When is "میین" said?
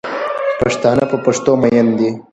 1.61-1.87